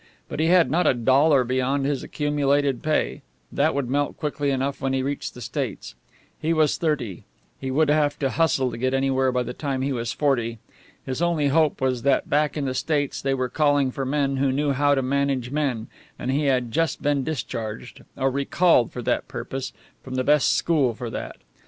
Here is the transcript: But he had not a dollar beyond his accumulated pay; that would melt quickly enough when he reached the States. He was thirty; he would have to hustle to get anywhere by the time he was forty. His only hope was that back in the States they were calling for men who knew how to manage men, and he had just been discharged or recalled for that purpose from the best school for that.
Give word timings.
But 0.27 0.39
he 0.39 0.47
had 0.47 0.71
not 0.71 0.87
a 0.87 0.95
dollar 0.95 1.43
beyond 1.43 1.85
his 1.85 2.01
accumulated 2.01 2.81
pay; 2.81 3.21
that 3.51 3.75
would 3.75 3.87
melt 3.87 4.17
quickly 4.17 4.49
enough 4.49 4.81
when 4.81 4.93
he 4.93 5.03
reached 5.03 5.35
the 5.35 5.41
States. 5.41 5.93
He 6.39 6.53
was 6.53 6.75
thirty; 6.77 7.25
he 7.59 7.69
would 7.69 7.87
have 7.89 8.17
to 8.17 8.31
hustle 8.31 8.71
to 8.71 8.79
get 8.79 8.95
anywhere 8.95 9.31
by 9.31 9.43
the 9.43 9.53
time 9.53 9.83
he 9.83 9.93
was 9.93 10.11
forty. 10.11 10.57
His 11.05 11.21
only 11.21 11.49
hope 11.49 11.79
was 11.81 12.01
that 12.01 12.31
back 12.31 12.57
in 12.57 12.65
the 12.65 12.73
States 12.73 13.21
they 13.21 13.35
were 13.35 13.47
calling 13.47 13.91
for 13.91 14.03
men 14.03 14.37
who 14.37 14.51
knew 14.51 14.71
how 14.71 14.95
to 14.95 15.03
manage 15.03 15.51
men, 15.51 15.85
and 16.17 16.31
he 16.31 16.45
had 16.45 16.71
just 16.71 17.03
been 17.03 17.23
discharged 17.23 18.03
or 18.17 18.31
recalled 18.31 18.91
for 18.91 19.03
that 19.03 19.27
purpose 19.27 19.71
from 20.03 20.15
the 20.15 20.23
best 20.23 20.53
school 20.53 20.95
for 20.95 21.11
that. 21.11 21.37